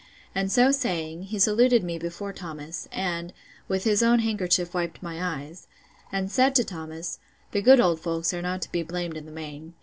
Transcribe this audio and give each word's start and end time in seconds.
And 0.33 0.51
so 0.51 0.71
saying, 0.71 1.25
he 1.25 1.37
saluted 1.37 1.83
me 1.83 1.99
before 1.99 2.33
Thomas, 2.33 2.87
and 2.91 3.31
with 3.67 3.83
his 3.83 4.01
own 4.01 4.17
handkerchief 4.17 4.73
wiped 4.73 5.03
my 5.03 5.23
eyes; 5.23 5.67
and 6.11 6.31
said 6.31 6.55
to 6.55 6.63
Thomas, 6.63 7.19
The 7.51 7.61
good 7.61 7.79
old 7.79 7.99
folks 7.99 8.33
are 8.33 8.41
not 8.41 8.63
to 8.63 8.71
be 8.71 8.81
blamed 8.81 9.15
in 9.15 9.27
the 9.27 9.31
main. 9.31 9.75